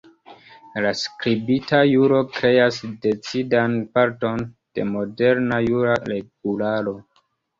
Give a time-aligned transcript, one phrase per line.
[0.85, 4.41] La skribita juro kreas decidan parton
[4.79, 6.95] de moderna jura regularo.